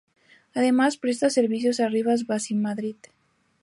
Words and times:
Además 0.55 0.97
presta 0.97 1.29
servicio 1.29 1.69
a 1.77 1.87
Rivas-Vaciamadrid. 1.87 2.95